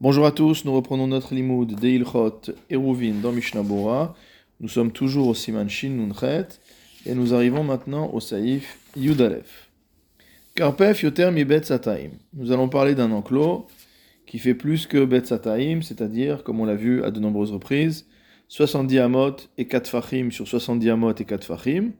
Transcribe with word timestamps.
Bonjour 0.00 0.26
à 0.26 0.32
tous, 0.32 0.64
nous 0.64 0.74
reprenons 0.74 1.06
notre 1.06 1.36
limoud 1.36 1.80
de 1.80 1.88
Ilchot 1.88 2.40
Eruvin 2.68 3.14
dans 3.22 3.30
Mishnah 3.30 3.62
Bora. 3.62 4.16
Nous 4.58 4.68
sommes 4.68 4.90
toujours 4.90 5.28
au 5.28 5.34
Siman 5.34 5.70
Shin 5.70 5.90
Nunchet 5.90 6.48
et 7.06 7.14
nous 7.14 7.32
arrivons 7.32 7.62
maintenant 7.62 8.10
au 8.12 8.18
Saïf 8.18 8.80
Yudalef. 8.96 9.70
Karpef 10.56 11.04
Yoter 11.04 11.30
mi. 11.30 11.44
Nous 12.34 12.50
allons 12.50 12.68
parler 12.68 12.96
d'un 12.96 13.12
enclos 13.12 13.68
qui 14.26 14.40
fait 14.40 14.54
plus 14.54 14.88
que 14.88 15.04
Bet 15.04 15.26
Sataim, 15.26 15.80
c'est-à-dire, 15.80 16.42
comme 16.42 16.58
on 16.58 16.64
l'a 16.64 16.74
vu 16.74 17.04
à 17.04 17.12
de 17.12 17.20
nombreuses 17.20 17.52
reprises, 17.52 18.08
70 18.48 18.98
amot 18.98 19.36
et 19.58 19.68
4 19.68 19.88
fachim 19.88 20.30
sur 20.32 20.48
70 20.48 20.90
amot 20.90 21.14
et 21.14 21.24
4 21.24 21.44
fachim, 21.44 21.92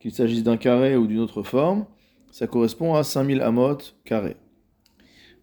qu'il 0.00 0.12
s'agisse 0.12 0.44
d'un 0.44 0.56
carré 0.56 0.96
ou 0.96 1.08
d'une 1.08 1.20
autre 1.20 1.42
forme, 1.42 1.84
ça 2.30 2.46
correspond 2.46 2.94
à 2.94 3.02
5000 3.02 3.40
amot 3.40 3.78
carrés. 4.04 4.36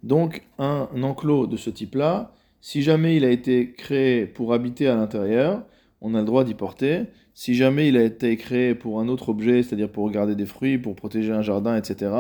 Donc 0.04 0.44
un 0.58 0.88
enclos 1.02 1.48
de 1.48 1.58
ce 1.58 1.70
type-là, 1.70 2.34
si 2.62 2.82
jamais 2.82 3.16
il 3.18 3.26
a 3.26 3.30
été 3.30 3.72
créé 3.74 4.26
pour 4.26 4.54
habiter 4.54 4.88
à 4.88 4.96
l'intérieur, 4.96 5.64
on 6.02 6.16
a 6.16 6.20
le 6.20 6.26
droit 6.26 6.44
d'y 6.44 6.54
porter. 6.54 7.06
Si 7.34 7.56
jamais 7.56 7.88
il 7.88 7.98
a 7.98 8.04
été 8.04 8.36
créé 8.38 8.76
pour 8.76 9.00
un 9.00 9.08
autre 9.08 9.30
objet, 9.30 9.64
c'est-à-dire 9.64 9.90
pour 9.90 10.06
regarder 10.06 10.36
des 10.36 10.46
fruits, 10.46 10.78
pour 10.78 10.96
protéger 10.96 11.32
un 11.32 11.42
jardin, 11.42 11.76
etc., 11.78 12.12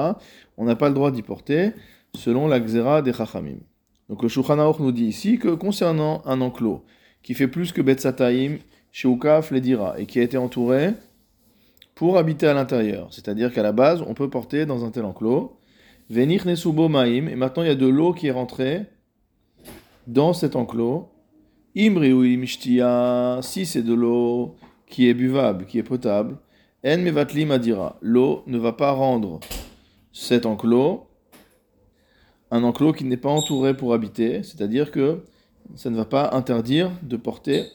on 0.57 0.65
n'a 0.65 0.75
pas 0.75 0.87
le 0.87 0.95
droit 0.95 1.11
d'y 1.11 1.21
porter, 1.21 1.71
selon 2.15 2.47
la 2.47 2.59
xéra 2.59 3.01
des 3.01 3.13
chachamim. 3.13 3.57
Donc 4.09 4.23
le 4.23 4.29
Shulchan 4.29 4.75
nous 4.79 4.91
dit 4.91 5.05
ici 5.05 5.37
que 5.37 5.49
concernant 5.49 6.21
un 6.25 6.41
enclos 6.41 6.83
qui 7.23 7.33
fait 7.33 7.47
plus 7.47 7.71
que 7.71 7.81
Betsataim, 7.81 8.57
Sheukaf 8.91 9.51
Ledira, 9.51 9.99
et 9.99 10.05
qui 10.05 10.19
a 10.19 10.23
été 10.23 10.37
entouré 10.37 10.93
pour 11.95 12.17
habiter 12.17 12.47
à 12.47 12.53
l'intérieur, 12.53 13.07
c'est-à-dire 13.11 13.53
qu'à 13.53 13.63
la 13.63 13.71
base, 13.71 14.03
on 14.07 14.13
peut 14.13 14.29
porter 14.29 14.65
dans 14.65 14.85
un 14.85 14.91
tel 14.91 15.05
enclos, 15.05 15.55
Venir 16.11 16.45
nesubo 16.45 16.89
maim, 16.89 17.27
et 17.27 17.37
maintenant 17.37 17.63
il 17.63 17.67
y 17.67 17.71
a 17.71 17.75
de 17.75 17.87
l'eau 17.87 18.11
qui 18.11 18.27
est 18.27 18.31
rentrée 18.31 18.83
dans 20.07 20.33
cet 20.33 20.57
enclos. 20.57 21.07
Imri 21.73 22.11
ou 22.11 22.25
imishtia, 22.25 23.39
si 23.41 23.65
c'est 23.65 23.81
de 23.81 23.93
l'eau 23.93 24.57
qui 24.87 25.07
est 25.07 25.13
buvable, 25.13 25.65
qui 25.65 25.79
est 25.79 25.83
potable, 25.83 26.35
en 26.85 26.97
mevatli 26.97 27.45
madira, 27.45 27.97
l'eau 28.01 28.43
ne 28.45 28.57
va 28.57 28.73
pas 28.73 28.91
rendre 28.91 29.39
cet 30.11 30.45
enclos 30.45 31.07
un 32.51 32.65
enclos 32.65 32.91
qui 32.91 33.05
n'est 33.05 33.15
pas 33.15 33.29
entouré 33.29 33.73
pour 33.77 33.93
habiter, 33.93 34.43
c'est-à-dire 34.43 34.91
que 34.91 35.23
ça 35.75 35.89
ne 35.89 35.95
va 35.95 36.03
pas 36.03 36.31
interdire 36.33 36.91
de 37.03 37.15
porter, 37.15 37.67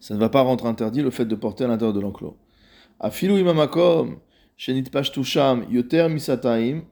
ça 0.00 0.14
ne 0.14 0.18
va 0.18 0.28
pas 0.28 0.42
rendre 0.42 0.66
interdit 0.66 1.02
le 1.02 1.12
fait 1.12 1.26
de 1.26 1.36
porter 1.36 1.62
à 1.62 1.68
l'intérieur 1.68 1.94
de 1.94 2.00
l'enclos. 2.00 2.36
Afilu 2.98 3.38
imamakom, 3.38 4.18
shenit 4.56 4.90
pashtusham 4.90 5.66
yoter 5.70 6.08
misataim, 6.08 6.82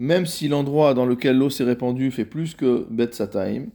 même 0.00 0.24
si 0.24 0.48
l'endroit 0.48 0.94
dans 0.94 1.04
lequel 1.04 1.36
l'eau 1.36 1.50
s'est 1.50 1.62
répandue 1.62 2.10
fait 2.10 2.24
plus 2.24 2.54
que 2.54 2.86
Bet 2.88 3.12
Sataim, 3.12 3.66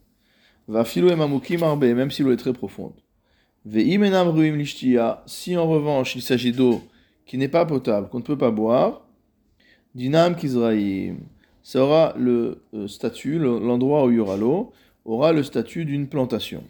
va 0.68 0.84
filo 0.84 1.12
arbe, 1.12 1.84
même 1.84 2.09
si 2.09 2.23
l'eau 2.23 2.31
est 2.31 2.38
très 2.38 2.52
profonde. 2.52 2.95
Ve'imenam 3.64 4.30
ruim 4.30 4.56
lishtia, 4.56 5.23
si 5.28 5.56
en 5.56 5.70
revanche 5.70 6.16
il 6.16 6.23
s'agit 6.23 6.52
d'eau 6.52 6.81
qui 7.28 7.38
n'est 7.38 7.48
pas 7.48 7.68
potable, 7.68 8.09
qu'on 8.09 8.18
ne 8.18 8.23
peut 8.23 8.40
pas 8.40 8.50
boire, 8.50 9.06
dinam 9.94 10.36
kizraim, 10.36 11.18
ça 11.62 11.84
aura 11.84 12.16
le 12.18 12.64
euh, 12.73 12.88
statut, 12.88 13.38
l'endroit 13.38 14.06
où 14.06 14.09
il 14.09 14.18
y 14.18 14.20
aura 14.20 14.36
l'eau, 14.36 14.73
aura 15.06 15.31
le 15.31 15.44
statut 15.44 15.86
d'une 15.86 16.08
plantation. 16.08 16.64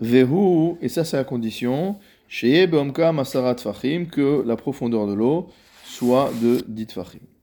Vehu, 0.00 0.76
et 0.80 0.88
ça 0.88 1.02
c'est 1.02 1.16
la 1.16 1.24
condition, 1.24 1.96
chez 2.28 2.68
Masarat 2.68 3.56
Fachim, 3.56 4.06
que 4.06 4.44
la 4.46 4.54
profondeur 4.54 5.08
de 5.08 5.14
l'eau 5.14 5.48
soit 5.84 6.30
de 6.40 6.60
dit 6.68 6.86
Fachim. 6.86 7.33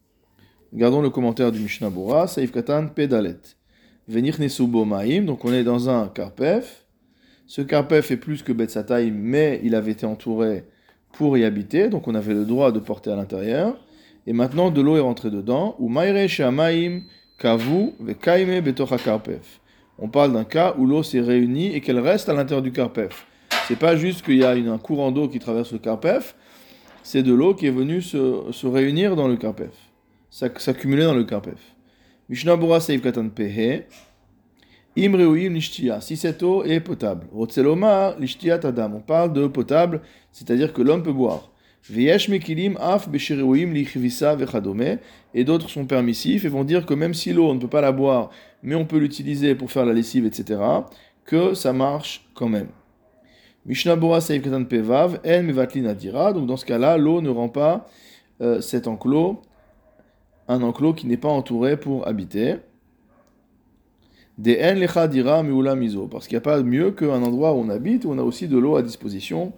Gardons 0.74 1.02
le 1.02 1.10
commentaire 1.10 1.52
du 1.52 1.60
Mishnah 1.60 1.90
Bora, 1.90 2.28
Saif 2.28 2.54
Katan 2.54 2.88
Pedalet. 2.88 3.42
Venir 4.08 4.40
Nesubo 4.40 4.86
Maim, 4.86 5.24
donc 5.26 5.44
on 5.44 5.52
est 5.52 5.66
dans 5.66 5.90
un 5.90 6.08
Karpef. 6.08 6.86
Ce 7.46 7.62
Karpef 7.62 8.10
est 8.10 8.16
plus 8.16 8.42
que 8.42 8.54
Betsataim, 8.54 9.12
mais 9.12 9.60
il 9.66 9.76
avait 9.76 9.92
été 9.92 10.06
entouré 10.06 10.64
pour 11.12 11.38
y 11.38 11.44
habiter, 11.44 11.90
donc 11.90 12.08
on 12.08 12.16
avait 12.16 12.34
le 12.34 12.46
droit 12.46 12.72
de 12.72 12.80
porter 12.80 13.12
à 13.12 13.18
l'intérieur. 13.18 13.76
Et 14.28 14.32
maintenant, 14.32 14.72
de 14.72 14.80
l'eau 14.80 14.96
est 14.96 15.02
rentrée 15.02 15.30
dedans. 15.30 15.76
Ou 15.78 15.94
Shamaim 16.30 17.02
Kavu. 17.38 17.92
On 20.00 20.08
parle 20.08 20.32
d'un 20.32 20.46
cas 20.46 20.74
où 20.78 20.86
l'eau 20.86 21.04
s'est 21.04 21.20
réunie 21.20 21.76
et 21.76 21.82
qu'elle 21.82 22.00
reste 22.00 22.30
à 22.30 22.34
l'intérieur 22.34 22.62
du 22.62 22.72
Karpef. 22.72 23.28
C'est 23.68 23.78
pas 23.78 23.98
juste 23.98 24.24
qu'il 24.24 24.38
y 24.38 24.46
a 24.46 24.52
un 24.52 24.78
courant 24.78 25.12
d'eau 25.12 25.28
qui 25.28 25.40
traverse 25.40 25.74
le 25.74 25.80
Karpef, 25.80 26.34
c'est 27.04 27.24
de 27.24 27.34
l'eau 27.34 27.56
qui 27.56 27.68
est 27.68 27.72
venue 27.72 28.02
se, 28.02 28.46
se 28.52 28.68
réunir 28.68 29.18
dans 29.18 29.28
le 29.28 29.36
Karpef 29.36 29.91
s'accumuler 30.32 31.04
dans 31.04 31.14
le 31.14 31.26
karpef. 31.26 31.76
Mishnah 32.30 32.56
Bura 32.56 32.80
Seif 32.80 33.02
Katan 33.02 33.30
Pehe. 33.30 33.84
Imreuim 34.98 35.54
Lishtia, 35.54 36.02
si 36.02 36.18
cette 36.18 36.42
eau 36.44 36.64
est 36.64 36.80
potable. 36.80 37.28
Rotzeloma 37.32 38.16
Lishtia 38.20 38.58
Tadam, 38.58 38.96
on 38.96 39.00
parle 39.00 39.32
de 39.34 39.48
potable, 39.48 40.02
c'est-à-dire 40.32 40.74
que 40.74 40.82
l'homme 40.82 41.04
peut 41.04 41.14
boire. 41.14 41.52
Viesh 41.90 42.30
Mekilim 42.30 42.78
Af 42.80 43.10
Beshireuim 43.10 43.74
Lichvisa 43.74 44.36
Vechadome, 44.36 44.98
et 45.34 45.44
d'autres 45.44 45.70
sont 45.70 45.86
permissifs 45.86 46.46
et 46.46 46.50
vont 46.50 46.64
dire 46.64 46.86
que 46.86 46.94
même 46.94 47.14
si 47.14 47.32
l'eau, 47.32 47.50
on 47.50 47.56
ne 47.56 47.60
peut 47.60 47.70
pas 47.70 47.82
la 47.82 47.92
boire, 47.92 48.32
mais 48.64 48.76
on 48.76 48.86
peut 48.86 48.98
l'utiliser 48.98 49.56
pour 49.56 49.72
faire 49.72 49.86
la 49.86 49.94
lessive, 49.94 50.26
etc., 50.26 50.60
que 51.26 51.54
ça 51.54 51.72
marche 51.72 52.28
quand 52.34 52.50
même. 52.50 52.68
Mishnah 53.66 53.96
Bura 53.96 54.20
Seif 54.20 54.44
Katan 54.44 54.66
Pevav, 54.66 55.20
En 55.26 55.44
Mevatlin 55.44 55.86
Adira, 55.86 56.34
donc 56.34 56.48
dans 56.48 56.58
ce 56.58 56.66
cas-là, 56.66 56.98
l'eau 56.98 57.22
ne 57.22 57.30
rend 57.30 57.50
pas 57.50 57.88
euh, 58.42 58.60
cet 58.62 58.88
enclos 58.88 59.42
un 60.52 60.62
enclos 60.64 60.94
qui 60.94 61.08
n'est 61.08 61.18
pas 61.18 61.30
entouré 61.30 61.78
pour 61.78 62.08
habiter. 62.08 62.58
Des 64.38 64.62
en 64.64 64.76
lechadira 64.76 65.44
miula 65.44 65.76
miso, 65.76 66.08
parce 66.08 66.28
qu'il 66.28 66.36
n'y 66.36 66.40
a 66.40 66.42
pas 66.42 66.62
mieux 66.64 66.92
qu'un 66.92 67.22
endroit 67.22 67.54
où 67.54 67.58
on 67.58 67.70
habite, 67.70 68.06
où 68.06 68.12
on 68.12 68.18
a 68.18 68.24
aussi 68.24 68.48
de 68.48 68.58
l'eau 68.58 68.76
à 68.76 68.82
disposition, 68.82 69.52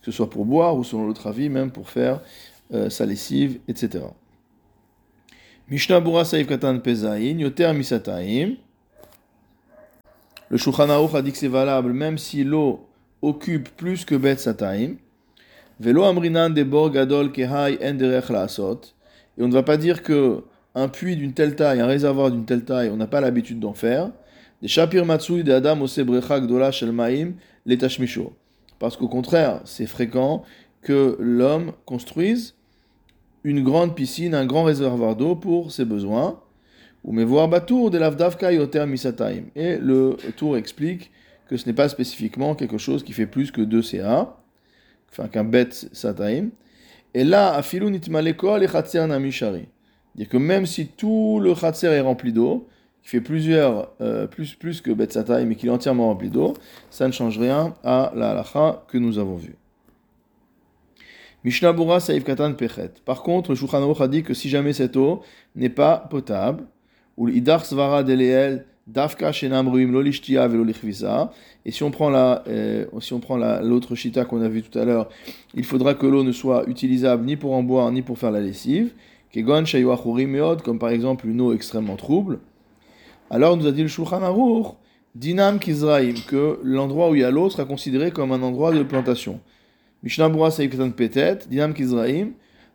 que 0.00 0.06
ce 0.06 0.12
soit 0.12 0.30
pour 0.30 0.44
boire 0.44 0.76
ou 0.76 0.84
selon 0.84 1.06
l'autre 1.06 1.26
avis, 1.26 1.48
même 1.48 1.70
pour 1.70 1.88
faire 1.88 2.20
euh, 2.72 2.88
sa 2.90 3.04
lessive, 3.06 3.58
etc. 3.68 4.04
Mishnah 5.68 6.00
Bura 6.00 6.24
Saïf 6.24 6.46
Katan 6.46 6.78
Pezaïn, 6.78 7.38
Yoter 7.38 7.72
Misataim. 7.72 8.56
Le 10.50 10.56
Shulchan 10.56 10.88
a 10.88 11.22
dit 11.22 11.32
que 11.32 11.38
c'est 11.38 11.48
valable 11.48 11.92
même 11.92 12.16
si 12.16 12.42
l'eau 12.42 12.88
occupe 13.20 13.68
plus 13.76 14.04
que 14.04 14.14
Bet 14.14 14.38
Sataim. 14.38 14.96
Velo 15.78 16.04
Amrinan 16.04 16.50
de 16.50 16.62
Borgadol 16.62 17.32
Kehai 17.32 17.78
Enderech 17.82 18.30
Laasot. 18.30 18.80
Et 19.38 19.42
on 19.42 19.48
ne 19.48 19.52
va 19.52 19.62
pas 19.62 19.76
dire 19.76 20.02
que 20.02 20.42
un 20.74 20.88
puits 20.88 21.16
d'une 21.16 21.32
telle 21.32 21.56
taille, 21.56 21.80
un 21.80 21.86
réservoir 21.86 22.30
d'une 22.30 22.44
telle 22.44 22.64
taille, 22.64 22.90
on 22.90 22.96
n'a 22.96 23.06
pas 23.06 23.20
l'habitude 23.20 23.60
d'en 23.60 23.72
faire. 23.72 24.10
Des 24.60 24.68
shapir 24.68 25.06
matsui 25.06 25.44
de 25.44 25.52
Adam 25.52 25.86
shel 25.86 26.92
maim 26.92 27.32
letashmisho. 27.64 28.32
Parce 28.78 28.96
qu'au 28.96 29.08
contraire, 29.08 29.60
c'est 29.64 29.86
fréquent 29.86 30.42
que 30.82 31.16
l'homme 31.20 31.72
construise 31.84 32.54
une 33.44 33.62
grande 33.62 33.94
piscine, 33.94 34.34
un 34.34 34.46
grand 34.46 34.64
réservoir 34.64 35.16
d'eau 35.16 35.36
pour 35.36 35.72
ses 35.72 35.84
besoins. 35.84 36.40
Ou 37.04 37.12
me 37.12 37.22
voir 37.22 37.48
batour 37.48 37.90
de 37.90 37.98
lavdavka 37.98 38.52
yoter 38.52 38.86
misataim. 38.86 39.44
Et 39.54 39.78
le 39.78 40.16
tour 40.36 40.56
explique 40.56 41.12
que 41.48 41.56
ce 41.56 41.66
n'est 41.66 41.72
pas 41.72 41.88
spécifiquement 41.88 42.54
quelque 42.54 42.78
chose 42.78 43.04
qui 43.04 43.12
fait 43.12 43.26
plus 43.26 43.50
que 43.50 43.62
2 43.62 43.82
CA, 43.82 44.36
enfin 45.10 45.28
qu'un 45.28 45.44
bet 45.44 45.70
sataim. 45.70 46.48
Et 47.14 47.24
là, 47.24 47.54
afilou 47.54 47.90
nitmaleko 47.90 48.58
et 48.58 48.68
chatser 48.68 49.06
namishari. 49.06 49.68
Dire 50.14 50.28
que 50.28 50.36
même 50.36 50.66
si 50.66 50.88
tout 50.88 51.40
le 51.40 51.54
chatser 51.54 51.86
est 51.88 52.00
rempli 52.00 52.32
d'eau, 52.32 52.68
qui 53.02 53.10
fait 53.10 53.20
plusieurs, 53.20 53.92
euh, 54.00 54.26
plus, 54.26 54.54
plus 54.54 54.80
que 54.80 54.90
Betsataï, 54.90 55.46
mais 55.46 55.54
qui 55.54 55.68
est 55.68 55.70
entièrement 55.70 56.08
rempli 56.08 56.28
d'eau, 56.28 56.54
ça 56.90 57.06
ne 57.06 57.12
change 57.12 57.38
rien 57.38 57.74
à 57.84 58.12
la 58.14 58.30
halacha 58.30 58.84
que 58.88 58.98
nous 58.98 59.18
avons 59.18 59.36
vue. 59.36 59.56
Mishnah 61.44 61.72
Bura 61.72 62.00
Saïf 62.00 62.24
Katan 62.24 62.54
Pechet. 62.54 62.94
Par 63.04 63.22
contre, 63.22 63.52
le 63.52 64.02
a 64.02 64.08
dit 64.08 64.22
que 64.22 64.34
si 64.34 64.48
jamais 64.48 64.72
cette 64.72 64.96
eau 64.96 65.22
n'est 65.54 65.70
pas 65.70 65.98
potable, 66.10 66.64
ou 67.16 67.26
l'idar 67.26 67.64
svara 67.66 68.02
deleel 68.02 68.64
Dafka 68.88 69.32
shenam 69.32 69.68
ruim 69.68 69.92
lolishtia 69.92 70.48
Et 71.66 71.70
si 71.70 71.82
on 71.82 71.90
prend 71.90 72.08
la, 72.08 72.42
euh, 72.48 72.86
si 73.00 73.12
on 73.12 73.20
prend 73.20 73.36
l'autre 73.36 73.94
shita 73.94 74.24
qu'on 74.24 74.40
a 74.40 74.48
vu 74.48 74.62
tout 74.62 74.78
à 74.78 74.86
l'heure, 74.86 75.10
il 75.54 75.64
faudra 75.64 75.92
que 75.92 76.06
l'eau 76.06 76.24
ne 76.24 76.32
soit 76.32 76.66
utilisable 76.68 77.26
ni 77.26 77.36
pour 77.36 77.52
en 77.52 77.62
boire 77.62 77.92
ni 77.92 78.00
pour 78.00 78.18
faire 78.18 78.30
la 78.30 78.40
lessive. 78.40 78.94
Kegon 79.30 79.64
meod, 80.26 80.62
comme 80.62 80.78
par 80.78 80.88
exemple 80.88 81.28
une 81.28 81.42
eau 81.42 81.52
extrêmement 81.52 81.96
trouble. 81.96 82.38
Alors 83.28 83.58
nous 83.58 83.66
a 83.66 83.72
dit 83.72 83.82
le 83.82 83.88
Shulchan 83.88 84.22
Aruch, 84.22 84.68
dinam 85.14 85.58
kizraim, 85.58 86.14
que 86.26 86.58
l'endroit 86.64 87.10
où 87.10 87.14
il 87.14 87.20
y 87.20 87.24
a 87.24 87.30
l'eau 87.30 87.50
sera 87.50 87.66
considéré 87.66 88.10
comme 88.10 88.32
un 88.32 88.40
endroit 88.40 88.72
de 88.72 88.82
plantation. 88.82 89.38
Mishnah 90.02 90.30
Bura 90.30 90.48
Petet, 90.96 91.40
dinam 91.50 91.74
kizraim, 91.74 92.30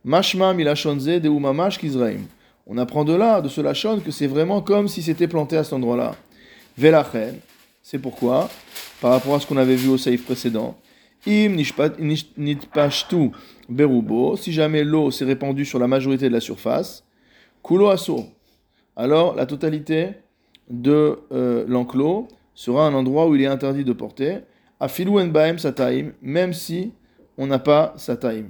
mashma 0.06 0.54
milashonze 0.54 1.20
de 1.20 1.28
umamash 1.28 1.80
kizraim. 1.80 2.28
On 2.66 2.78
apprend 2.78 3.04
de 3.04 3.14
là, 3.14 3.42
de 3.42 3.50
ce 3.50 3.60
lachon, 3.60 4.00
que 4.00 4.12
c'est 4.12 4.28
vraiment 4.28 4.62
comme 4.62 4.88
si 4.88 5.02
c'était 5.02 5.28
planté 5.28 5.58
à 5.58 5.64
cet 5.66 5.74
endroit-là. 5.74 6.16
Velachen, 6.78 7.36
c'est 7.82 8.00
pourquoi, 8.00 8.50
par 9.02 9.12
rapport 9.12 9.36
à 9.36 9.40
ce 9.42 9.48
qu'on 9.48 9.58
avait 9.58 9.76
vu 9.76 9.90
au 9.90 9.98
saïf 9.98 10.24
précédent, 10.24 10.78
im 11.28 11.58
nitpashtu 12.38 13.32
berubo, 13.68 14.38
si 14.38 14.54
jamais 14.54 14.86
l'eau 14.86 15.12
s'est 15.12 15.26
répandue 15.26 15.66
sur 15.66 15.78
la 15.78 15.88
majorité 15.88 16.30
de 16.30 16.34
la 16.34 16.40
surface, 16.40 17.04
kulo 17.62 17.90
aso, 17.90 18.26
alors 18.96 19.36
la 19.36 19.46
totalité 19.46 20.12
de 20.70 21.20
euh, 21.34 21.66
l'enclos 21.68 22.30
sera 22.56 22.88
un 22.88 22.94
endroit 22.94 23.28
où 23.28 23.36
il 23.36 23.42
est 23.42 23.48
interdit 23.48 23.84
de 23.84 23.94
porter, 23.94 24.40
afilou 24.80 25.20
en 25.20 25.28
baem 25.28 25.58
sataim, 25.58 26.12
même 26.22 26.54
si 26.54 26.94
on 27.38 27.48
n'a 27.48 27.60
pas 27.60 27.94
sataim. 27.98 28.46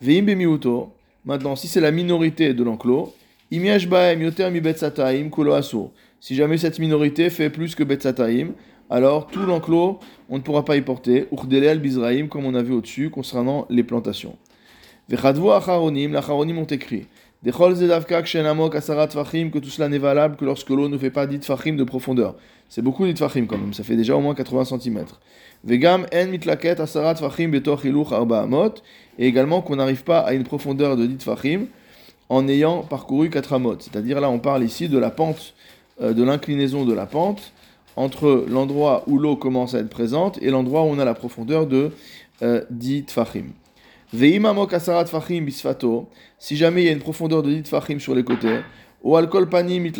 Veim 0.00 0.22
bemiuto, 0.22 0.94
maintenant 1.24 1.54
si 1.54 1.68
c'est 1.68 1.80
la 1.80 1.90
minorité 1.90 2.54
de 2.54 2.64
l'enclos, 2.64 3.12
Si 3.48 3.60
jamais 6.34 6.58
cette 6.58 6.78
minorité 6.80 7.30
fait 7.30 7.50
plus 7.50 7.76
que 7.76 7.84
bet 7.84 8.00
sataim, 8.00 8.54
alors 8.90 9.28
tout 9.28 9.42
l'enclos, 9.46 10.00
on 10.28 10.38
ne 10.38 10.42
pourra 10.42 10.64
pas 10.64 10.76
y 10.76 10.80
porter, 10.80 11.28
urdele 11.30 11.68
al 11.68 11.78
bizraim, 11.78 12.26
comme 12.26 12.44
on 12.44 12.54
a 12.54 12.62
vu 12.62 12.72
au-dessus 12.72 13.10
concernant 13.10 13.66
les 13.70 13.84
plantations. 13.84 14.36
Vechadvu 15.08 15.50
acharonim, 15.50 16.12
l'acharonim 16.12 16.58
ont 16.58 16.64
écrit. 16.64 17.06
Dechol 17.44 17.76
zedavka 17.76 18.22
kshenamok 18.22 18.74
asarat 18.74 19.08
fachim, 19.08 19.50
que 19.50 19.60
tout 19.60 19.70
cela 19.70 19.88
n'est 19.88 19.98
valable 19.98 20.36
que 20.36 20.44
lorsque 20.44 20.70
l'eau 20.70 20.88
ne 20.88 20.98
fait 20.98 21.10
pas 21.10 21.28
dit 21.28 21.38
fachim 21.42 21.74
de 21.74 21.84
profondeur. 21.84 22.34
C'est 22.68 22.82
beaucoup 22.82 23.06
dit 23.06 23.14
fachim 23.16 23.46
quand 23.46 23.58
même, 23.58 23.72
ça 23.72 23.84
fait 23.84 23.94
déjà 23.94 24.16
au 24.16 24.20
moins 24.20 24.34
80 24.34 24.64
cm. 24.80 25.04
Vegam 25.62 26.06
en 26.12 26.26
mitlaket 26.26 26.80
asarat 26.80 27.14
fachim 27.14 27.48
betoch 27.48 27.84
iluch 27.84 28.10
arba 28.10 28.40
amot, 28.40 28.74
et 29.18 29.28
également 29.28 29.62
qu'on 29.62 29.76
n'arrive 29.76 30.02
pas 30.02 30.20
à 30.20 30.32
une 30.32 30.42
profondeur 30.42 30.96
de 30.96 31.06
dit 31.06 31.22
fachim 31.24 31.66
en 32.28 32.48
ayant 32.48 32.82
parcouru 32.82 33.30
4 33.30 33.54
amot. 33.54 33.76
C'est-à-dire 33.78 34.20
là 34.20 34.30
on 34.30 34.38
parle 34.38 34.64
ici 34.64 34.88
de 34.88 34.98
la 34.98 35.10
pente, 35.10 35.54
euh, 36.00 36.12
de 36.12 36.22
l'inclinaison 36.22 36.84
de 36.84 36.92
la 36.92 37.06
pente 37.06 37.52
entre 37.96 38.44
l'endroit 38.48 39.04
où 39.06 39.18
l'eau 39.18 39.36
commence 39.36 39.74
à 39.74 39.78
être 39.78 39.88
présente 39.88 40.38
et 40.42 40.50
l'endroit 40.50 40.82
où 40.82 40.86
on 40.86 40.98
a 40.98 41.04
la 41.04 41.14
profondeur 41.14 41.66
de 41.66 41.92
euh, 42.42 42.62
dit 42.70 43.04
fachim. 43.08 43.46
bisfato, 44.12 46.08
si 46.38 46.56
jamais 46.56 46.82
il 46.82 46.86
y 46.86 46.88
a 46.88 46.92
une 46.92 46.98
profondeur 46.98 47.42
de 47.42 47.52
dit 47.52 47.68
fachim 47.68 47.98
sur 47.98 48.14
les 48.14 48.24
côtés, 48.24 48.60
ou 49.02 49.16
panim 49.46 49.90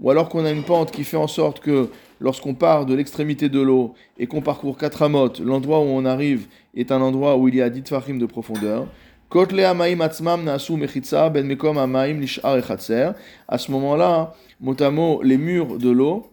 ou 0.00 0.10
alors 0.10 0.28
qu'on 0.28 0.44
a 0.44 0.50
une 0.50 0.62
pente 0.62 0.90
qui 0.90 1.04
fait 1.04 1.16
en 1.16 1.26
sorte 1.26 1.60
que 1.60 1.90
lorsqu'on 2.20 2.54
part 2.54 2.86
de 2.86 2.94
l'extrémité 2.94 3.48
de 3.48 3.60
l'eau 3.60 3.94
et 4.18 4.26
qu'on 4.26 4.40
parcourt 4.40 4.78
4 4.78 5.02
amot, 5.02 5.32
l'endroit 5.44 5.80
où 5.80 5.84
on 5.84 6.04
arrive 6.04 6.46
est 6.74 6.90
un 6.90 7.00
endroit 7.00 7.36
où 7.36 7.48
il 7.48 7.54
y 7.54 7.62
a 7.62 7.70
dit 7.70 7.82
fachim 7.84 8.18
de 8.18 8.26
profondeur. 8.26 8.86
Ben. 9.30 9.54
À 13.48 13.58
ce 13.58 13.70
moment-là, 13.70 14.34
motamo, 14.60 15.22
les 15.22 15.36
murs 15.38 15.78
de 15.78 15.90
l'eau 15.90 16.26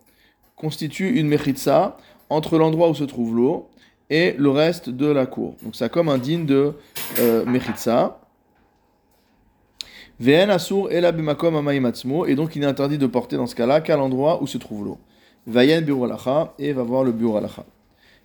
constituent 0.56 1.20
une 1.20 1.28
mechitza 1.28 1.98
entre 2.30 2.58
l'endroit 2.58 2.90
où 2.90 2.96
se 2.96 3.04
trouve 3.04 3.36
l'eau 3.36 3.70
et 4.10 4.34
le 4.40 4.50
reste 4.50 4.90
de 4.90 5.06
la 5.06 5.28
cour. 5.28 5.56
Donc 5.64 5.76
c'est 5.76 5.92
comme 5.92 6.10
un 6.10 6.18
digne 6.18 6.48
de 6.48 6.74
euh, 7.20 7.46
mechitza. 7.46 8.20
Ve'en 10.20 10.50
asur. 10.50 10.90
Et 10.92 12.36
donc 12.36 12.56
il 12.56 12.64
est 12.64 12.66
interdit 12.66 12.98
de 12.98 13.06
porter 13.06 13.36
dans 13.36 13.46
ce 13.46 13.54
cas-là 13.54 13.82
qu'à 13.82 13.96
l'endroit 13.96 14.42
où 14.42 14.48
se 14.48 14.58
trouve 14.58 14.86
l'eau. 14.86 14.98
Vayen 15.46 15.82
bureau 15.82 16.08
et 16.58 16.74
va 16.74 16.82
voir 16.84 17.04
le 17.04 17.12
bureau 17.12 17.38
alacha. 17.38 17.64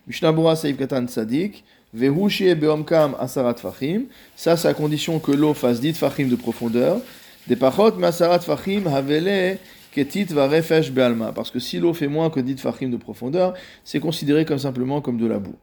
Mishnah 0.07 0.33
Katan 0.77 1.05
Tzadik. 1.05 1.63
Beomkam 1.93 3.15
asarat 3.19 3.55
fachim. 3.55 4.03
Ça, 4.35 4.57
c'est 4.57 4.67
à 4.67 4.73
condition 4.73 5.19
que 5.19 5.31
l'eau 5.31 5.53
fasse 5.53 5.79
dit 5.79 5.93
fachim 5.93 6.27
de 6.27 6.35
profondeur. 6.35 6.99
Des 7.47 7.55
pachot 7.55 7.93
masarat 7.97 8.39
fachim 8.39 8.87
havele 8.87 9.57
ketit 9.91 10.25
va 10.33 10.47
refesh 10.47 10.91
bealma. 10.91 11.31
Parce 11.31 11.51
que 11.51 11.59
si 11.59 11.79
l'eau 11.79 11.93
fait 11.93 12.07
moins 12.07 12.29
que 12.29 12.39
dit 12.39 12.57
fachim 12.57 12.89
de 12.89 12.97
profondeur, 12.97 13.53
c'est 13.83 13.99
considéré 13.99 14.45
comme 14.45 14.59
simplement 14.59 15.01
comme 15.01 15.17
de 15.17 15.27
la 15.27 15.39
boue. 15.39 15.55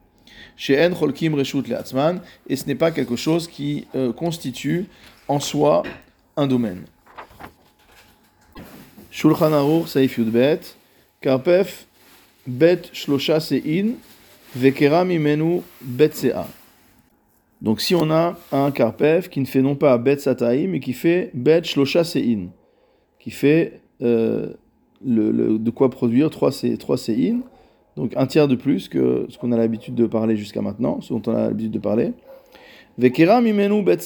Chez 0.55 0.83
En 0.83 0.93
Cholkim 0.93 1.35
Reshut 1.35 1.67
Leatzman. 1.67 2.21
Et 2.47 2.55
ce 2.55 2.65
n'est 2.65 2.75
pas 2.75 2.91
quelque 2.91 3.15
chose 3.15 3.47
qui 3.47 3.87
euh, 3.95 4.13
constitue 4.13 4.85
en 5.27 5.39
soi 5.39 5.83
un 6.37 6.47
domaine. 6.47 6.83
Shulchan 9.11 9.51
Aruch 9.51 9.87
Saif 9.87 10.17
Yudbet. 10.17 10.61
Karpef 11.19 11.85
Bet 12.47 12.89
Shlosha 12.93 13.39
Sein. 13.39 13.95
Donc 17.61 17.79
si 17.79 17.95
on 17.95 18.09
a 18.11 18.37
un 18.51 18.71
karpef 18.71 19.29
qui 19.29 19.39
ne 19.39 19.45
fait 19.45 19.61
non 19.61 19.75
pas 19.75 19.97
bet 19.97 20.17
sataim, 20.17 20.67
mais 20.67 20.79
qui 20.79 20.93
fait 20.93 21.31
bet 21.33 21.63
shlosha 21.63 22.03
sein, 22.03 22.47
qui 23.19 23.31
fait 23.31 23.81
euh, 24.01 24.53
le, 25.05 25.57
de 25.57 25.69
quoi 25.69 25.89
produire 25.89 26.29
3, 26.29 26.51
sein, 26.51 27.39
donc 27.95 28.13
un 28.17 28.25
tiers 28.25 28.47
de 28.47 28.55
plus 28.55 28.89
que 28.89 29.25
ce 29.29 29.37
qu'on 29.37 29.51
a 29.51 29.57
l'habitude 29.57 29.95
de 29.95 30.05
parler 30.05 30.35
jusqu'à 30.35 30.61
maintenant, 30.61 30.99
ce 31.01 31.13
dont 31.13 31.21
on 31.27 31.35
a 31.35 31.47
l'habitude 31.47 31.71
de 31.71 31.79
parler. 31.79 32.13
Vekeram 32.97 33.47
imenu 33.47 33.83
bet 33.83 33.99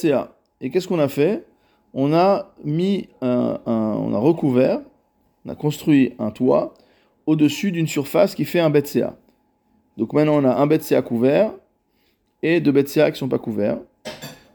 Et 0.60 0.70
qu'est-ce 0.70 0.86
qu'on 0.86 1.00
a 1.00 1.08
fait? 1.08 1.44
On 1.92 2.12
a 2.12 2.52
mis 2.64 3.08
un, 3.20 3.58
on 3.66 4.14
a 4.14 4.18
recouvert, 4.18 4.80
on 5.44 5.50
a 5.50 5.54
construit 5.54 6.12
un 6.18 6.30
toit 6.30 6.74
au-dessus 7.26 7.72
d'une 7.72 7.88
surface 7.88 8.34
qui 8.34 8.44
fait 8.44 8.60
un 8.60 8.70
bet 8.70 8.84
donc 9.96 10.12
maintenant, 10.12 10.42
on 10.42 10.44
a 10.44 10.54
un 10.54 10.66
Betséa 10.66 11.02
couvert 11.02 11.52
et 12.42 12.60
deux 12.60 12.72
Betséa 12.72 13.06
qui 13.06 13.16
ne 13.16 13.18
sont 13.18 13.28
pas 13.28 13.38
couverts. 13.38 13.78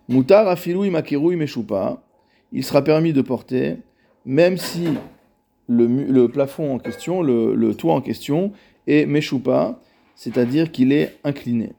Moutar 0.08 0.48
afilou 0.48 0.86
imakeru 0.86 1.34
imeshupa. 1.34 2.02
Il 2.52 2.64
sera 2.64 2.84
permis 2.84 3.14
de 3.14 3.22
porter, 3.22 3.78
même 4.26 4.58
si 4.58 4.88
le, 5.68 6.28
plafond 6.28 6.76
en 6.76 6.80
question, 6.80 7.22
le, 7.22 7.74
toit 7.74 7.94
en 7.94 8.02
question, 8.02 8.52
est 8.88 9.06
meshupa, 9.06 9.80
c'est-à-dire 10.16 10.72
qu'il 10.72 10.92
est 10.92 11.18
incliné. 11.24 11.72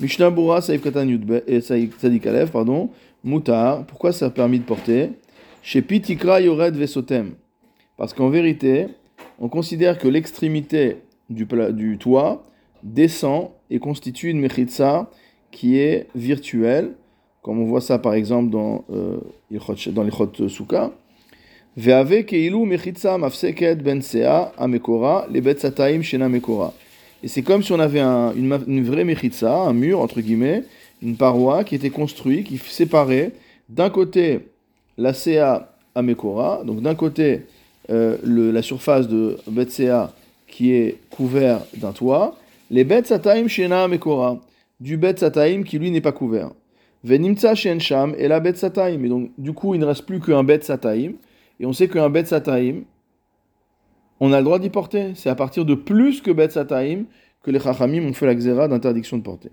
Mishnah 0.00 0.30
Bura 0.30 0.60
Saïf 0.60 0.84
Alev, 0.86 2.50
pardon. 2.50 2.90
Moutar, 3.24 3.84
pourquoi 3.86 4.12
ça 4.12 4.26
a 4.26 4.30
permis 4.30 4.58
de 4.58 4.64
porter? 4.64 5.10
Chez 5.62 5.82
Pitikra 5.82 6.40
Yored 6.40 6.74
Vesotem. 6.74 7.32
Parce 7.96 8.12
qu'en 8.12 8.28
vérité, 8.28 8.88
on 9.40 9.48
considère 9.48 9.98
que 9.98 10.08
l'extrémité 10.08 10.98
du 11.30 11.98
toit 11.98 12.42
descend 12.82 13.50
et 13.70 13.78
constitue 13.78 14.30
une 14.30 14.40
mechitza 14.40 15.10
qui 15.50 15.78
est 15.78 16.06
virtuelle, 16.14 16.92
comme 17.42 17.60
on 17.60 17.66
voit 17.66 17.80
ça 17.80 17.98
par 17.98 18.14
exemple 18.14 18.50
dans, 18.50 18.84
euh, 18.92 19.18
dans 19.92 20.48
Souka. 20.48 20.92
Ben. 21.76 21.92
Et 27.22 27.28
c'est 27.28 27.42
comme 27.42 27.62
si 27.62 27.72
on 27.72 27.80
avait 27.80 28.00
un, 28.00 28.32
une, 28.34 28.58
une, 28.66 28.84
vraie 28.84 29.04
mechitza, 29.04 29.54
un 29.54 29.72
mur 29.72 30.00
entre 30.00 30.20
guillemets, 30.20 30.64
une 31.02 31.16
paroi 31.16 31.64
qui 31.64 31.74
était 31.74 31.90
construite, 31.90 32.46
qui 32.46 32.58
séparait 32.58 33.32
d'un 33.68 33.90
côté 33.90 34.40
la 34.96 35.14
sea 35.14 35.68
amekora, 35.94 36.62
donc 36.64 36.80
d'un 36.80 36.94
côté 36.94 37.42
euh, 37.90 38.16
le, 38.22 38.50
la 38.50 38.62
surface 38.62 39.08
de 39.08 39.38
Betsea 39.46 40.12
qui 40.46 40.72
est 40.72 40.96
couvert 41.10 41.60
d'un 41.76 41.92
toit, 41.92 42.36
les 42.70 42.84
bêtes 42.84 43.06
sataim 43.06 43.48
shena 43.48 43.88
mekora, 43.88 44.40
du 44.80 44.96
bet 44.96 45.16
sataim 45.16 45.62
qui 45.62 45.78
lui 45.78 45.90
n'est 45.90 46.00
pas 46.00 46.12
couvert. 46.12 46.52
Venimtsa 47.04 47.54
shen 47.54 47.80
sham 47.80 48.14
et 48.18 48.28
la 48.28 48.40
bet 48.40 48.54
sataim. 48.54 49.04
Et 49.04 49.08
donc, 49.08 49.30
du 49.38 49.52
coup, 49.52 49.74
il 49.74 49.80
ne 49.80 49.86
reste 49.86 50.04
plus 50.04 50.20
qu'un 50.20 50.44
bet 50.44 50.60
sataim. 50.62 51.12
Et 51.60 51.66
on 51.66 51.72
sait 51.72 51.88
qu'un 51.88 52.10
bet 52.10 52.24
sataim, 52.24 52.82
on 54.20 54.32
a 54.32 54.38
le 54.38 54.44
droit 54.44 54.58
d'y 54.58 54.70
porter. 54.70 55.12
C'est 55.14 55.30
à 55.30 55.34
partir 55.34 55.64
de 55.64 55.74
plus 55.74 56.20
que 56.20 56.30
bet 56.30 56.50
sataim 56.50 57.04
que 57.42 57.50
les 57.50 57.60
chachamim 57.60 58.04
ont 58.04 58.12
fait 58.12 58.26
la 58.26 58.34
xéra 58.34 58.68
d'interdiction 58.68 59.16
de 59.16 59.22
porter. 59.22 59.50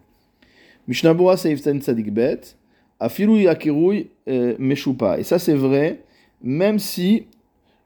Mishnabura 0.88 1.38
seiften 1.38 1.80
tzadik 1.82 2.12
bet, 2.14 2.56
afilu 3.00 3.42
yakiruy 3.44 4.10
euh, 4.28 4.56
meshupa. 4.60 5.18
Et 5.20 5.24
ça, 5.24 5.40
c'est 5.40 5.56
vrai, 5.56 6.04
même 6.44 6.78
si 6.78 7.26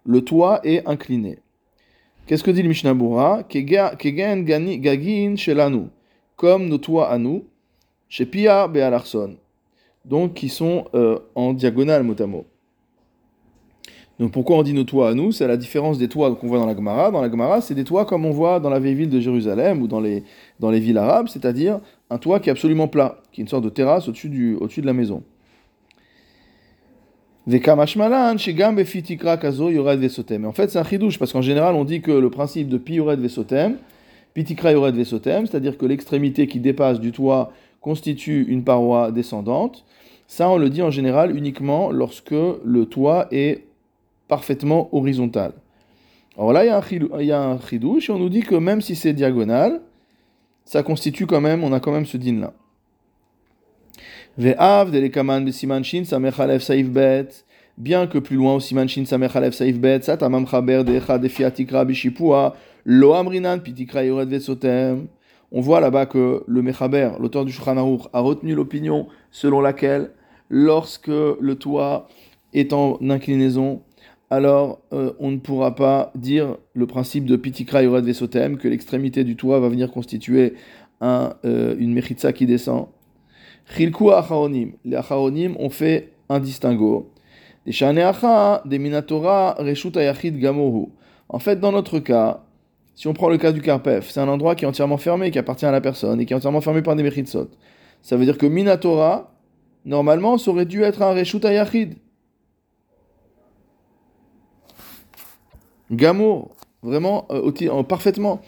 le 0.06 0.22
toit 0.22 0.60
est 0.64 0.86
incliné. 0.88 1.40
Qu'est-ce 2.30 2.44
que 2.44 2.52
dit 2.52 2.62
le 2.62 2.70
Mishnah 2.70 2.94
Bura 2.94 3.42
gagin 3.50 5.36
comme 6.36 6.68
nos 6.68 6.78
toits 6.78 7.10
à 7.10 7.18
nous, 7.18 7.46
chez 8.08 8.28
Pia 8.28 8.68
Bealarson, 8.68 9.38
donc 10.06 10.36
qui 10.36 10.48
sont 10.48 10.86
euh, 10.94 11.18
en 11.34 11.54
diagonale 11.54 12.04
mot 12.04 12.14
à 12.22 12.28
mot. 12.28 12.46
Donc 14.20 14.32
pourquoi 14.32 14.58
on 14.58 14.62
dit 14.62 14.74
nos 14.74 14.84
toits 14.84 15.10
à 15.10 15.16
nous? 15.16 15.32
C'est 15.32 15.48
la 15.48 15.58
différence 15.58 15.98
des 15.98 16.08
toits 16.08 16.36
qu'on 16.36 16.48
voit 16.48 16.60
dans 16.60 16.68
la 16.68 16.76
Gemara. 16.76 17.10
Dans 17.10 17.24
la 17.24 17.32
Gemara, 17.32 17.62
c'est 17.62 17.74
des 17.74 17.84
toits 17.84 18.06
comme 18.06 18.28
on 18.28 18.32
voit 18.32 18.60
dans 18.60 18.70
la 18.70 18.80
vieille 18.80 18.94
ville 18.94 19.10
de 19.10 19.20
Jérusalem 19.20 19.82
ou 19.82 19.88
dans 19.88 20.00
les, 20.00 20.24
villes 20.80 21.00
arabes, 21.00 21.30
c'est-à-dire 21.30 21.80
un 22.12 22.20
toit 22.20 22.40
qui 22.40 22.50
est 22.50 22.52
absolument 22.52 22.88
plat, 22.88 23.24
qui 23.32 23.42
est 23.42 23.44
une 23.44 23.48
sorte 23.48 23.64
de 23.64 23.70
terrasse 23.70 24.08
au-dessus, 24.08 24.56
au 24.62 24.68
de 24.68 24.86
la 24.86 24.94
maison. 24.94 25.24
Mais 27.50 27.66
en 30.46 30.52
fait, 30.52 30.70
c'est 30.70 30.78
un 30.78 30.84
chidouche, 30.84 31.18
parce 31.18 31.34
qu'en 31.34 31.42
général, 31.42 31.74
on 31.74 31.84
dit 31.84 32.02
que 32.02 32.12
le 32.12 32.30
principe 32.30 32.70
de 32.70 32.78
pi 32.78 32.94
yored 32.94 33.20
vesotem, 33.20 33.78
pitikra 34.36 34.72
yored 34.72 34.96
vesotem, 34.96 35.48
c'est-à-dire 35.48 35.76
que 35.80 35.88
l'extrémité 35.88 36.46
qui 36.46 36.60
dépasse 36.60 37.00
du 37.00 37.12
toit 37.12 37.52
constitue 37.82 38.46
une 38.50 38.64
paroi 38.64 39.12
descendante. 39.12 39.84
Ça, 40.28 40.48
on 40.48 40.58
le 40.60 40.70
dit 40.70 40.84
en 40.84 40.92
général 40.92 41.36
uniquement 41.36 41.90
lorsque 41.90 42.30
le 42.30 42.86
toit 42.86 43.28
est 43.32 43.64
parfaitement 44.28 44.88
horizontal. 44.92 45.54
Alors 46.38 46.54
là, 46.54 46.64
il 46.64 46.68
y 47.26 47.32
a 47.32 47.42
un 47.42 47.60
chidouche, 47.60 48.12
et 48.12 48.14
on 48.14 48.20
nous 48.20 48.30
dit 48.30 48.42
que 48.42 48.54
même 48.54 48.82
si 48.82 48.96
c'est 48.96 49.14
diagonal, 49.14 49.82
ça 50.66 50.84
constitue 50.84 51.26
quand 51.26 51.42
même, 51.42 51.64
on 51.64 51.74
a 51.74 51.80
quand 51.80 51.92
même 51.92 52.06
ce 52.06 52.18
din-là. 52.18 52.54
Ve'av 54.40 54.90
delekaman 54.92 55.46
besiman 55.46 55.84
shin 55.84 56.06
samechalev 56.06 56.62
saif 56.62 56.90
bet 56.90 57.44
bien 57.80 58.08
que 58.08 58.20
plus 58.20 58.36
loin, 58.36 58.56
aussi 58.56 58.76
Manchin 58.76 59.06
Samer 59.06 59.30
Alef 59.34 59.56
Saif 59.56 59.80
Bet, 59.80 60.02
Satamam 60.02 60.46
Chaber 60.46 60.84
Decha 60.84 61.18
Defia 61.18 61.50
Tikra 61.50 61.86
Bishipua, 61.86 62.56
Lo 62.86 63.14
Amrinan 63.14 63.60
Pitikra 63.60 64.04
Yored 64.04 64.30
Vesotem. 64.30 65.08
On 65.52 65.62
voit 65.62 65.80
là-bas 65.80 66.06
que 66.06 66.44
le 66.46 66.62
Mechaber, 66.62 67.12
l'auteur 67.20 67.44
du 67.44 67.52
Shulchan 67.52 67.78
a 68.14 68.20
retenu 68.20 68.54
l'opinion 68.54 69.08
selon 69.32 69.62
laquelle, 69.62 70.12
lorsque 70.50 71.08
le 71.08 71.56
toit 71.56 72.08
est 72.54 72.72
en 72.72 73.00
inclinaison, 73.10 73.82
alors 74.30 74.82
euh, 74.94 75.14
on 75.20 75.32
ne 75.32 75.38
pourra 75.38 75.74
pas 75.74 76.12
dire 76.14 76.58
le 76.76 76.86
principe 76.86 77.26
de 77.26 77.36
Pitikra 77.36 77.82
Yored 77.82 78.06
Vesotem, 78.06 78.58
que 78.58 78.68
l'extrémité 78.68 79.24
du 79.24 79.36
toit 79.36 79.60
va 79.60 79.70
venir 79.70 79.90
constituer 79.90 80.54
un, 81.02 81.34
euh, 81.46 81.76
une 81.80 81.94
Mechitza 81.94 82.32
qui 82.32 82.46
descend. 82.46 82.88
Chilku 83.76 84.12
Acharonim. 84.12 84.72
Les 84.84 84.98
Acharonim 84.98 85.56
ont 85.60 85.70
fait 85.70 86.12
un 86.28 86.40
distinguo. 86.40 87.12
Des 87.66 88.80
Minatora, 88.80 89.56
Reshut 89.60 89.96
Ayachid 89.96 90.40
Gamohu. 90.40 90.88
En 91.28 91.40
fait, 91.40 91.60
dans 91.60 91.72
notre 91.72 92.00
cas, 92.00 92.44
si 92.96 93.08
on 93.08 93.14
prend 93.14 93.30
le 93.30 93.38
cas 93.38 93.52
du 93.52 93.62
Karpef, 93.62 94.10
c'est 94.10 94.20
un 94.20 94.28
endroit 94.28 94.56
qui 94.56 94.66
est 94.66 94.68
entièrement 94.68 94.98
fermé, 94.98 95.30
qui 95.30 95.38
appartient 95.38 95.66
à 95.66 95.72
la 95.72 95.82
personne 95.82 96.20
et 96.20 96.26
qui 96.26 96.34
est 96.34 96.36
entièrement 96.36 96.62
fermé 96.62 96.82
par 96.82 96.96
des 96.96 97.04
Mechitsot. 97.04 97.50
Ça 98.02 98.18
veut 98.18 98.26
dire 98.26 98.38
que 98.38 98.46
Minatora, 98.46 99.32
normalement, 99.86 100.38
ça 100.38 100.52
aurait 100.52 100.66
dû 100.66 100.82
être 100.82 101.02
un 101.02 101.14
Reshut 101.14 101.46
Ayachid. 101.46 101.96
Gamour, 105.92 106.56
vraiment, 106.82 107.28
euh, 107.32 107.84
parfaitement. 107.84 108.42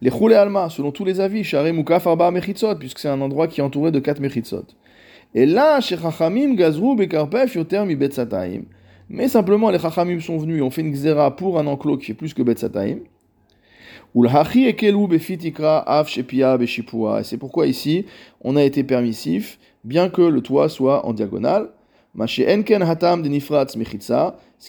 Les 0.00 0.10
Choulé 0.10 0.36
Alma, 0.36 0.70
selon 0.70 0.92
tous 0.92 1.04
les 1.04 1.18
avis, 1.18 1.42
Share 1.42 1.72
Mukaf 1.74 2.06
Arba 2.06 2.30
Mechitzot, 2.30 2.76
puisque 2.76 3.00
c'est 3.00 3.08
un 3.08 3.20
endroit 3.20 3.48
qui 3.48 3.60
est 3.60 3.64
entouré 3.64 3.90
de 3.90 3.98
quatre 3.98 4.20
Mechitzot. 4.20 4.66
Et 5.34 5.44
là, 5.44 5.80
chez 5.80 5.96
Chachamim, 5.96 6.54
Gazrou, 6.54 6.94
Bekarpef, 6.94 7.56
Yoter, 7.56 7.84
Mi 7.84 7.96
Betzataim. 7.96 8.62
Mais 9.08 9.26
simplement, 9.26 9.70
les 9.70 9.80
Chachamim 9.80 10.20
sont 10.20 10.38
venus, 10.38 10.62
ont 10.62 10.70
fait 10.70 10.82
une 10.82 10.92
xéra 10.92 11.34
pour 11.34 11.58
un 11.58 11.66
enclos 11.66 11.98
qui 11.98 12.06
fait 12.06 12.14
plus 12.14 12.32
que 12.32 12.42
Betzataim. 12.42 12.98
Et 14.14 14.28
c'est 17.24 17.36
pourquoi 17.36 17.66
ici, 17.66 18.06
on 18.40 18.54
a 18.56 18.62
été 18.62 18.84
permissif, 18.84 19.58
bien 19.82 20.08
que 20.10 20.22
le 20.22 20.40
toit 20.40 20.68
soit 20.68 21.04
en 21.06 21.12
diagonale. 21.12 21.70
Ce 22.16 22.34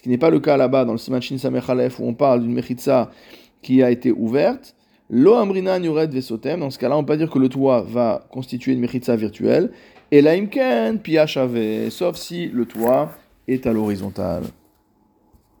qui 0.02 0.08
n'est 0.08 0.18
pas 0.18 0.30
le 0.30 0.40
cas 0.40 0.56
là-bas 0.56 0.84
dans 0.84 0.92
le 0.92 0.98
Simanchin 0.98 1.38
Samechalef 1.38 2.00
où 2.00 2.04
on 2.04 2.14
parle 2.14 2.42
d'une 2.42 2.52
mechitza 2.52 3.12
qui 3.62 3.82
a 3.82 3.90
été 3.90 4.10
ouverte. 4.12 4.74
Lo 5.10 5.34
amrinan 5.34 5.82
yured 5.82 6.12
vesotem. 6.12 6.60
Dans 6.60 6.70
ce 6.70 6.78
cas-là, 6.78 6.96
on 6.96 7.00
peut 7.00 7.08
pas 7.08 7.16
dire 7.16 7.30
que 7.30 7.38
le 7.38 7.48
toit 7.48 7.82
va 7.82 8.24
constituer 8.30 8.72
une 8.72 8.80
mechitza 8.80 9.16
virtuelle. 9.16 9.72
Et 10.12 10.22
la 10.22 10.32
imken 10.32 10.98
piachave, 11.00 11.90
sauf 11.90 12.16
si 12.16 12.46
le 12.46 12.64
toit 12.64 13.10
est 13.48 13.66
à 13.66 13.72
l'horizontale. 13.72 14.44